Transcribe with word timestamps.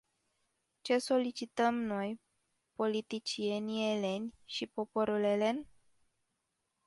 Ce 0.81 0.97
solicităm 0.97 1.73
noi, 1.75 2.19
politicienii 2.73 3.95
eleni, 3.97 4.33
și 4.45 4.65
poporul 4.67 5.23
elen? 5.23 5.67